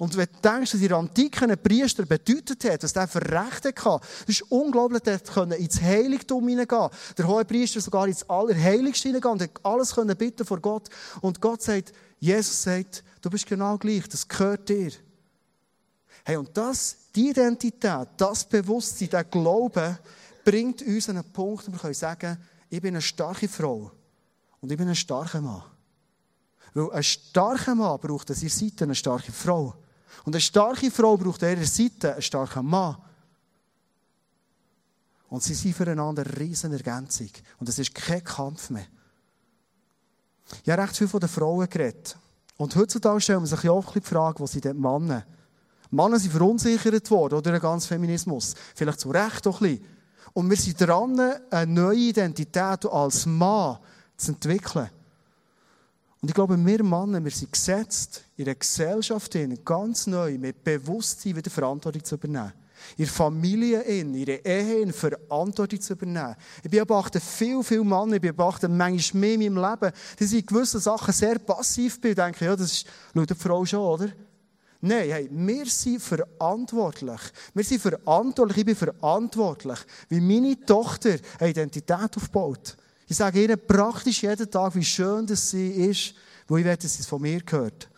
[0.00, 3.20] Und wenn du denkst, was in der Antike ein Priester bedeutet hat, was der für
[3.20, 6.88] Rechte hatte, das ist unglaublich, der konnte ins Heiligtum hineingehen.
[7.18, 10.88] Der hohe Priester sogar ins Allerheiligste hineingehen und alles können bitten vor Gott.
[11.20, 14.90] Und Gott sagt, Jesus sagt, du bist genau gleich, das gehört dir.
[16.24, 19.98] Hey, und das, die Identität, das Bewusstsein, der Glaube,
[20.42, 22.38] bringt uns an einen Punkt, wo wir können sagen,
[22.70, 23.92] ich bin eine starke Frau
[24.62, 25.62] und ich bin ein starker Mann.
[26.72, 29.74] Weil ein starker Mann braucht an seiner Seite eine starke Frau.
[30.24, 32.96] Und eine starke Frau braucht an ihrer Seite einen starken Mann.
[35.28, 37.30] Und sie sind füreinander eine riesen Ergänzung.
[37.58, 38.86] Und es ist kein Kampf mehr.
[40.64, 42.16] Ich habe recht viel von den Frauen geredet.
[42.56, 45.24] Und heutzutage stellen wir sich ja auch die Frage, was sind denn Männer?
[45.90, 48.54] Männer sind verunsichert worden durch den ganzen Feminismus.
[48.74, 49.86] Vielleicht zu Recht auch ein bisschen.
[50.32, 51.18] Und wir sind dran,
[51.50, 53.78] eine neue Identität als Mann
[54.16, 54.90] zu entwickeln.
[56.20, 61.36] Und ich glaube, wir Männer, wir sind gesetzt, in der Gesellschaft ganz neu mit Bewusstsein
[61.36, 62.52] wieder Verantwortung zu übernehmen.
[62.96, 66.36] In der Familie, in ihrer Ehe in Verantwortung zu übernehmen.
[66.62, 70.46] Ich beobachte viel, viel Männer, ich beobachte manchmal mehr in meinem Leben, die sind in
[70.46, 74.08] gewissen Sachen sehr passiv sind und denken, ja, das ist, schaut die Frau schon, oder?
[74.82, 77.20] Nein, hey, wir sind verantwortlich.
[77.52, 79.78] Wir sind verantwortlich, ich bin verantwortlich,
[80.08, 82.76] wie meine Tochter eine Identität aufbaut.
[83.10, 86.14] Ich sage ihnen praktisch jeden Tag, wie schön das sie ist,
[86.46, 87.88] wo ich will, dass sie es von mir gehört.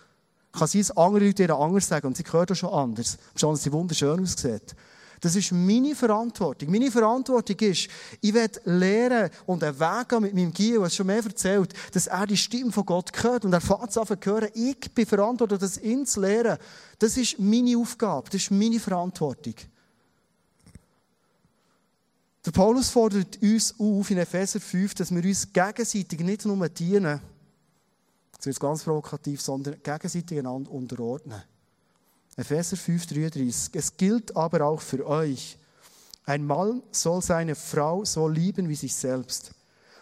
[0.50, 3.18] Ich kann sie es andere Leute ihr anders sagen und sie hört auch schon anders.
[3.36, 4.74] Schon, dass sie wunderschön aussieht.
[5.20, 6.70] Das ist meine Verantwortung.
[6.70, 7.88] Meine Verantwortung ist,
[8.22, 12.06] ich will lernen und einen Weg gehen mit meinem Gio, was schon mehr erzählt, dass
[12.06, 14.48] er die Stimme von Gott hört und er fängt es an hören.
[14.54, 16.56] Ich bin verantwortlich, das ihn zu lernen.
[16.98, 19.56] Das ist meine Aufgabe, das ist meine Verantwortung.
[22.44, 27.20] Der Paulus fordert uns auf in Epheser 5, dass wir uns gegenseitig nicht nur dienen,
[28.36, 31.40] das wird ganz provokativ, sondern gegenseitig einander unterordnen.
[32.36, 33.74] Epheser 5, 33.
[33.74, 35.56] Es gilt aber auch für euch.
[36.24, 39.52] Ein Mann soll seine Frau so lieben wie sich selbst.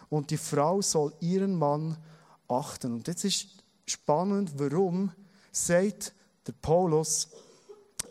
[0.09, 1.97] Und die Frau soll ihren Mann
[2.47, 2.93] achten.
[2.93, 3.47] Und jetzt ist
[3.85, 5.11] spannend, warum
[5.51, 6.13] sagt
[6.47, 7.27] der Paulus,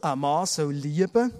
[0.00, 1.32] ein Mann soll lieben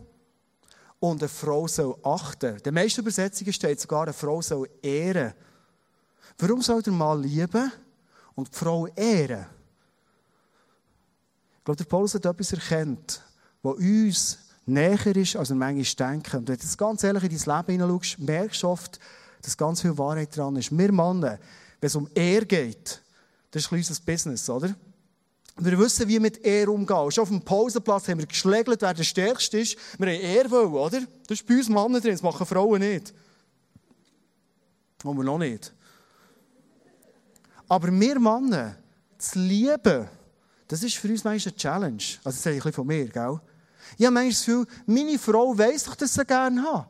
[1.01, 2.57] und eine Frau soll achten.
[2.57, 5.33] In den meisten Übersetzungen steht sogar, eine Frau soll ehren.
[6.39, 7.73] Warum soll der Mann lieben
[8.35, 9.47] und die Frau ehren?
[11.59, 13.23] Ich glaube, der Paulus hat etwas erkannt,
[13.63, 16.37] was uns näher ist, als wir manchmal denken.
[16.37, 19.01] Und wenn du jetzt ganz ehrlich in dein Leben hineinschaust, merkst du oft,
[19.43, 20.71] dass ganz viel Wahrheit dran ist.
[20.71, 21.39] Wir Männer,
[21.81, 23.03] wenn es um Ehr geht,
[23.51, 24.75] das ist ein unser Business, oder?
[25.63, 27.11] Wir wissen, wie mit Ehr umgehen.
[27.11, 29.77] Schon auf dem Pausenplatz haben wir geschlägelt, wer der Stärkste ist.
[29.99, 31.01] Wir haben Ehr wollen, oder?
[31.27, 33.13] Das ist bei uns Männer drin, das machen Frauen nicht.
[35.05, 35.73] Und wir noch nicht.
[37.69, 38.77] Aber wir Männer,
[39.19, 40.09] zu lieben,
[40.67, 42.03] das ist für uns manchmal eine Challenge.
[42.25, 43.41] Also das sage ich ein bisschen von mir, gell?
[43.99, 46.89] Ich habe manchmal das Gefühl, meine Frau weiss doch, dass sie gerne hat.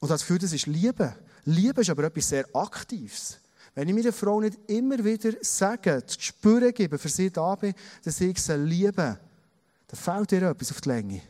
[0.00, 1.14] Und das Gefühl, das ist Liebe.
[1.44, 3.38] Liebe ist aber etwas sehr Aktives.
[3.80, 7.72] Wenn ich meiner Frau nicht immer wieder sage, zu spüren gebe, für sie da bin,
[8.04, 9.18] dass ich sie liebe,
[9.86, 11.22] dann fällt ihr etwas auf die Länge.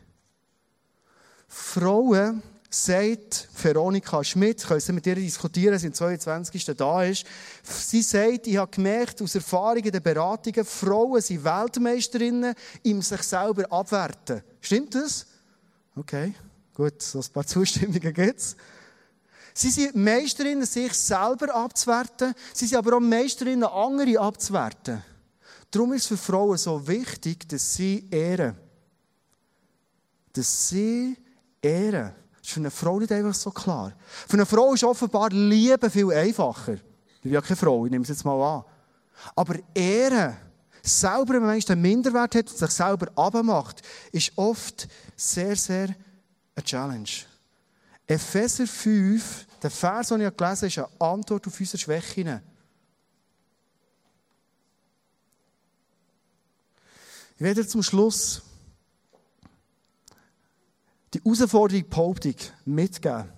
[1.47, 6.65] Frauen, sagt Veronika Schmidt, können Sie mit ihr diskutieren, sie am 22.
[6.75, 7.25] da ist.
[7.63, 13.71] Sie sagt, ich habe gemerkt, aus Erfahrungen der Beratungen, Frauen sind Weltmeisterinnen im sich selber
[13.71, 14.41] abwerten.
[14.59, 15.25] Stimmt das?
[15.95, 16.33] Okay,
[16.73, 18.57] gut, so ein paar Zustimmungen gibt es.
[19.53, 22.33] Sie sind Meisterinnen, sich selber abzuwerten.
[22.53, 25.03] Sie sind aber auch Meisterinnen, andere abzuwerten.
[25.69, 28.55] Darum ist es für Frauen so wichtig, dass sie ehren.
[30.33, 31.17] Dass sie
[31.61, 32.13] ehren.
[32.39, 33.93] Das ist für eine Frau nicht einfach so klar.
[34.27, 36.73] Für eine Frau ist offenbar Liebe viel einfacher.
[36.73, 38.63] Ich bin ja keine Frau, ich nehme es jetzt mal an.
[39.35, 40.35] Aber Ehren,
[40.81, 45.95] selber, wenn man einen Minderwert hat und sich selber abmacht, ist oft sehr, sehr
[46.55, 47.09] eine Challenge.
[48.11, 52.41] Epheser 5, der Vers, den ich gelesen habe, ist eine Antwort auf unsere Schwächen.
[57.35, 58.41] Ich werde zum Schluss
[61.13, 63.31] die Herausforderung Behauptung mitgeben.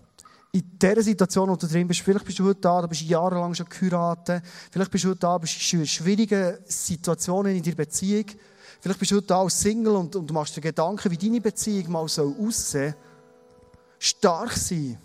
[0.52, 3.54] In dieser Situation, wo du drin bist, vielleicht bist du heute da, du bist jahrelang
[3.54, 8.26] schon geheiratet, vielleicht bist du heute da, bist in schwierigen Situationen in deiner Beziehung,
[8.82, 11.92] vielleicht bist du heute da als Single und, und machst dir Gedanken, wie deine Beziehung
[11.92, 12.96] mal so aussehen
[14.06, 14.98] Stark sein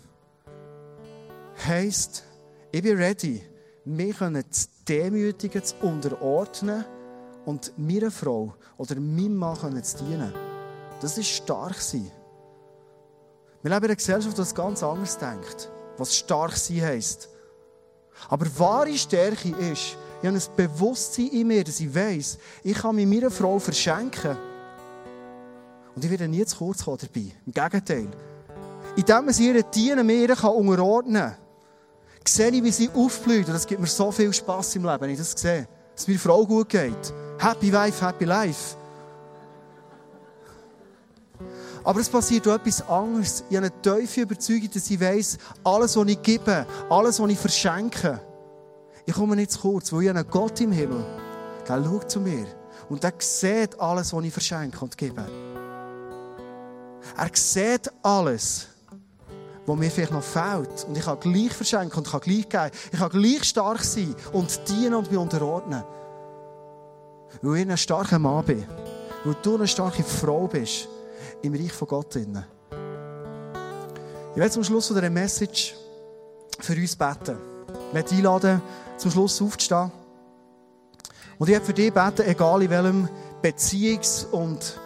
[1.65, 2.25] heisst,
[2.69, 3.41] ich bin ready.
[4.17, 6.83] Können das demütigen, zu unterordnen
[7.45, 10.33] und meiner Frau oder meinem Mann zu dienen.
[10.99, 12.11] Das ist stark sein.
[13.61, 17.29] Wir leben in einer Gesellschaft, die das ganz anders denkt, was stark sein heisst.
[18.27, 22.97] Aber wahre Stärke ist, ich habe ein Bewusstsein in mir, dass ich weiss, ich kann
[22.97, 24.35] mich meiner Frau verschenken.
[25.95, 27.31] Und ich werde nie zu kurz kommen dabei.
[27.45, 28.09] Im Gegenteil.
[28.99, 31.35] Indem sie ihr Dienen mir unterordnen kann,
[32.27, 33.47] sehe ich, wie sie aufblüht.
[33.47, 35.69] Und das gibt mir so viel Spass im Leben, wenn ich das sehe.
[35.95, 37.13] Dass meiner Frau gut geht.
[37.37, 38.75] Happy Wife, Happy Life.
[41.81, 43.45] Aber es passiert auch etwas anderes.
[43.49, 47.39] Ich habe eine tiefe Überzeugung, dass ich weiss, alles, was ich gebe, alles, was ich
[47.39, 48.19] verschenke,
[49.05, 51.05] ich komme nicht zu kurz, weil ich einen Gott im Himmel,
[51.65, 52.45] der schaut zu mir
[52.89, 55.25] und der sieht alles, was ich verschenke und gebe.
[57.15, 58.67] Er sieht alles,
[59.65, 60.85] was mir vielleicht noch fehlt.
[60.87, 62.71] Und ich kann gleich verschenken und kann gleich geben.
[62.91, 65.83] Ich kann gleich stark sein und dienen und mich unterordnen.
[67.41, 68.65] Weil ich ein starker Mann bin.
[69.23, 70.87] Weil du eine starke Frau bist
[71.41, 72.15] im Reich von Gott.
[72.15, 72.27] Ich
[74.35, 75.75] werde zum Schluss dieser Message
[76.59, 77.37] für uns beten.
[77.87, 78.61] Ich möchte einladen,
[78.97, 79.91] zum Schluss aufzustehen.
[81.37, 83.09] Und ich werde für dich beten, egal in welchem
[83.41, 84.77] Beziehungs- und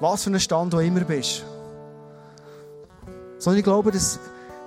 [0.00, 1.44] was für einem Stand du immer bist.
[3.44, 4.18] Sondern ich glaube, dass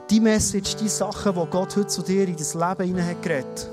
[0.08, 3.72] die Message, die Sachen, die Gott heute zu dir in dein Leben hinein hat geredet,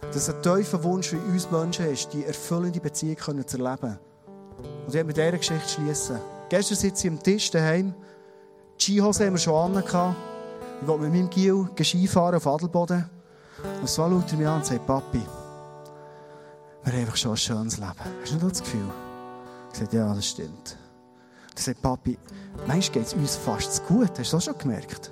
[0.00, 3.98] dass ein tiefer Wunsch für uns Menschen ist, die erfüllende Beziehung zu erleben.
[4.56, 6.18] Und ich werde mit dieser Geschichte schließen.
[6.48, 7.92] Gestern sitze ich am Tisch daheim.
[8.78, 9.84] Die Skihose haben wir schon an.
[9.84, 13.10] Ich wollte mit meinem Gil Skifahren auf Adelboden.
[13.78, 15.20] Und so schaut er mich an und sagt, Papi,
[16.84, 17.92] wir haben einfach schon ein schönes Leben.
[18.22, 18.90] Hast du nicht das Gefühl?
[19.74, 20.78] Ich sage, ja, das stimmt.
[21.56, 22.18] Er sagt, Papi,
[22.66, 24.10] meinst geht es uns fast zu gut?
[24.18, 25.10] Hast du das schon gemerkt?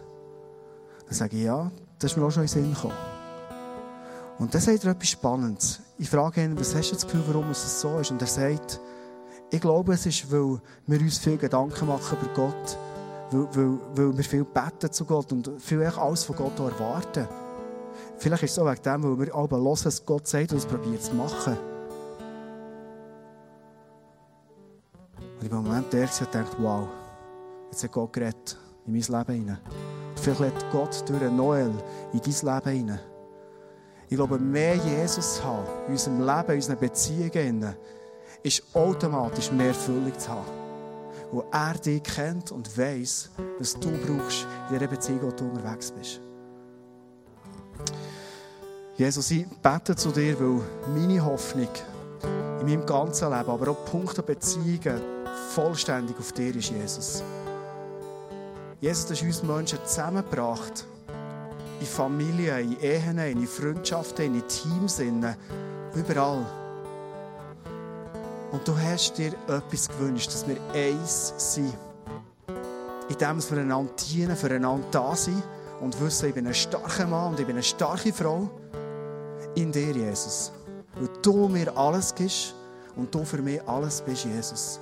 [1.07, 2.95] Dann sage ich, ja, das ist mir auch schon in den Sinn gekommen.
[4.39, 5.81] Und dann sagt er etwas Spannendes.
[5.99, 8.11] Ich frage ihn, was hast du das Gefühl, warum es so ist?
[8.11, 8.81] Und er sagt,
[9.51, 12.79] ich glaube, es ist, weil wir uns viel Gedanken machen über Gott,
[13.31, 17.27] weil, weil, weil wir viel beten zu Gott und viel alles von Gott erwarten.
[18.19, 20.67] Vielleicht ist es auch wegen dem, weil wir aber hören, was Gott sagt und es
[20.67, 21.57] probieren zu machen.
[25.41, 26.89] Und im Moment der ich gedacht, wow,
[27.71, 29.59] jetzt hat Gott geredet in mein Leben hinein.
[30.17, 31.71] Vielleicht lädt Gott durch Noel
[32.13, 33.01] in dein Leben hinein.
[34.09, 37.77] Ich glaube, mehr Jesus zu haben in unserem Leben, in unseren Beziehungen,
[38.43, 40.47] ist automatisch mehr Erfüllung zu haben.
[41.31, 45.93] Wo er dich kennt und weiss, was du brauchst in dieser Beziehung, wo du unterwegs
[45.93, 46.21] bist.
[48.97, 51.69] Jesus, ich bete zu dir, weil meine Hoffnung
[52.61, 55.18] in meinem ganzen Leben, aber auch Punkte Beziehungen
[55.55, 57.23] vollständig auf dir ist, Jesus.
[58.81, 60.87] Jesus, du hast uns Menschen zusammengebracht.
[61.81, 65.01] In Familien, in Ehen, in Freundschaften, in Teams,
[65.95, 66.47] überall.
[68.51, 71.75] Und du hast dir etwas gewünscht, dass wir eins sind.
[73.09, 75.43] In dem wir einander dienen, füreinander da sind
[75.81, 78.51] und wissen, ich bin ein starker Mann und ich bin eine starke Frau
[79.55, 80.53] in dir, Jesus.
[80.95, 82.55] Weil du mir alles gibst
[82.97, 84.81] und du für mich alles bist, Jesus.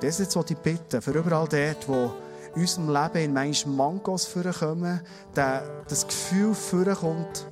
[0.00, 2.12] Das ist jetzt, was ich bitte, für überall dort, wo
[2.54, 5.00] in unserem Leben in manchen Mangos vorkommen,
[5.34, 7.46] das Gefühl vorkommt,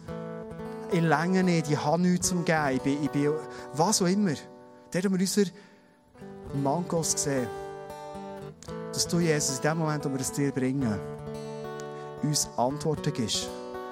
[0.92, 3.32] ich länge nicht, ich habe nichts zum Geben, ich bin, ich bin
[3.74, 4.34] was auch immer.
[4.92, 5.50] Dort, wo wir unsere
[6.62, 7.48] Mangos sehen,
[8.92, 10.98] dass du, Jesus, in dem Moment, wo wir es dir bringen,
[12.22, 13.48] uns Antworten gibst.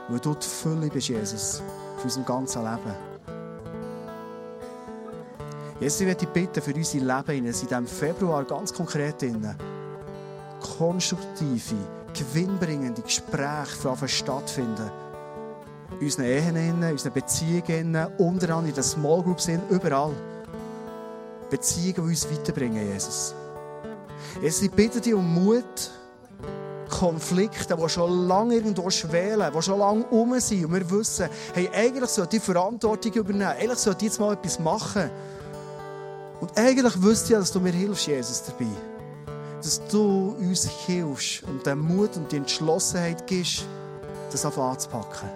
[0.08, 1.62] Weil du die Fülle bist, Jesus,
[1.96, 3.13] für unser ganzes Leben.
[5.80, 9.24] Jesus, ich möchte bitten für unser Leben, in diesem Februar ganz konkret,
[10.60, 11.74] konstruktive,
[12.12, 14.90] gewinnbringende Gespräche stattfinden.
[15.98, 20.12] In unseren Ehen, in unseren Beziehungen, unter anderem in den Small Groups, überall.
[21.50, 23.34] Beziehungen, die uns weiterbringen, Jesus.
[24.40, 25.90] Jesus, ich bitte dich um Mut,
[26.88, 30.64] Konflikte, die schon lange irgendwo schwelen, die schon lange um sind.
[30.66, 33.52] Und wir wissen, hey, eigentlich sollte ich Verantwortung übernehmen.
[33.58, 35.10] Eigentlich sollte ich jetzt mal etwas machen.
[36.40, 38.70] Und eigentlich wüsste ich, dass du mir hilfst, Jesus, dabei.
[39.62, 43.66] Dass du uns hilfst und den Mut und die Entschlossenheit gibst,
[44.30, 45.28] das anzupacken.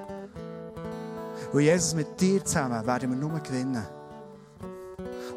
[1.53, 3.87] Weil Jesus, mit dir zusammen werden wir nur gewinnen.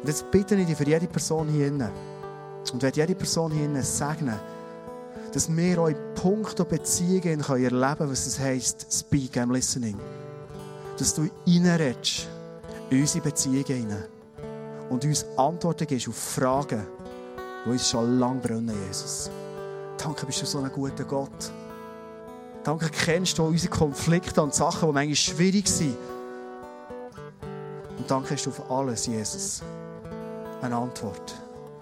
[0.02, 1.90] Und jetzt bitte ich dich für jede Person hier innen.
[2.72, 4.38] Und werde jede Person hier innen segnen,
[5.32, 9.98] dass wir auch in puncto Beziehungen erleben können, was es heisst, speak, I'm listening.
[10.98, 12.28] Dass du reinredest
[12.90, 14.04] in unsere Beziehungen hinein
[14.92, 16.86] und uns Antworten gibst auf Fragen,
[17.64, 19.30] die uns schon lange brennen, Jesus.
[19.96, 21.50] Danke, bist du so ein guter Gott.
[22.62, 25.96] Danke, kennst du unsere Konflikte und Sachen, die manchmal schwierig sind.
[27.96, 29.62] Und danke hast du auf alles, Jesus,
[30.60, 31.34] eine Antwort.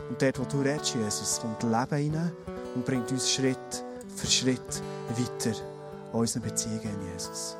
[0.08, 2.32] Und dort, wo du redest, Jesus, kommt Leben rein
[2.76, 3.84] und bringt uns Schritt
[4.14, 5.56] für Schritt weiter
[6.12, 7.56] an unseren Beziehungen, Jesus.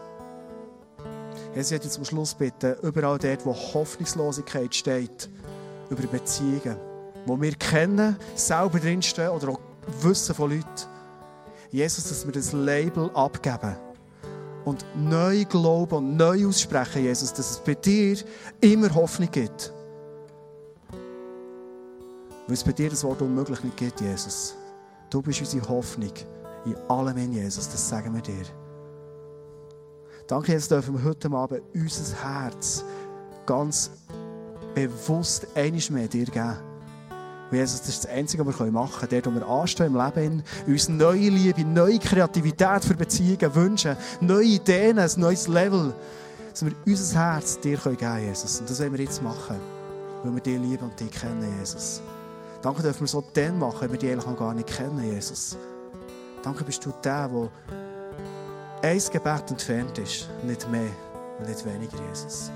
[1.55, 5.29] Jesus, ich möchte zum Schluss bitten, überall dort, wo Hoffnungslosigkeit steht,
[5.91, 6.77] über Beziehungen,
[7.27, 9.61] wo wir kennen, selber drinstehen oder auch
[10.01, 10.65] wissen von Leuten,
[11.71, 13.77] Jesus, dass wir das Label abgeben
[14.65, 18.17] und neu glauben und neu aussprechen, Jesus, dass es bei dir
[18.61, 19.73] immer Hoffnung gibt.
[22.47, 24.57] Weil es bei dir das Wort unmöglich nicht gibt, Jesus.
[25.09, 26.13] Du bist unsere Hoffnung
[26.65, 28.45] in allem in Jesus, das sagen wir dir.
[30.27, 32.85] Danke, Jesus, dürfen wir heute Abend unser Herz
[33.47, 33.91] ganz
[34.89, 36.57] bewusst einiges mehr dir geben.
[37.51, 39.23] Und Jesus, das ist das Einzige, was wir machen können.
[39.23, 44.45] Dort, wo wir anstehen im Leben, uns neue Liebe, neue Kreativität für Beziehungen wünschen, neue
[44.45, 45.93] Ideen, ein neues Level,
[46.51, 48.61] dass wir unser Herz dir geben können, Jesus.
[48.61, 49.57] Und das wollen wir jetzt machen,
[50.23, 52.01] weil wir dich lieben und dich kennen, Jesus.
[52.63, 55.57] Danke dürfen wir so dann machen, wenn wir dich eigentlich noch gar nicht kennen, Jesus.
[56.43, 57.51] Danke bist du der, der
[58.83, 60.29] ein Gebet entfernt ist.
[60.45, 60.91] Nicht mehr
[61.39, 62.51] und nicht weniger, Jesus.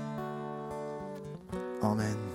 [1.81, 2.34] Amen.